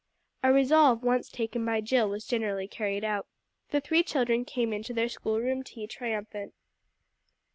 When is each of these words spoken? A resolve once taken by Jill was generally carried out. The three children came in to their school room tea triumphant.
A 0.41 0.51
resolve 0.51 1.03
once 1.03 1.29
taken 1.29 1.63
by 1.63 1.79
Jill 1.79 2.09
was 2.09 2.25
generally 2.25 2.67
carried 2.67 3.03
out. 3.03 3.27
The 3.69 3.79
three 3.79 4.01
children 4.01 4.45
came 4.45 4.73
in 4.73 4.81
to 4.85 4.95
their 4.95 5.07
school 5.09 5.39
room 5.39 5.61
tea 5.61 5.85
triumphant. 5.85 6.55